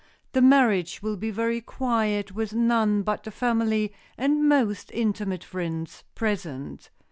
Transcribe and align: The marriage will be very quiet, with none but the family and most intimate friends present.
The 0.31 0.41
marriage 0.41 1.03
will 1.03 1.15
be 1.15 1.29
very 1.29 1.61
quiet, 1.61 2.31
with 2.31 2.55
none 2.55 3.03
but 3.03 3.21
the 3.21 3.29
family 3.29 3.93
and 4.17 4.49
most 4.49 4.89
intimate 4.93 5.43
friends 5.43 6.03
present. 6.15 6.89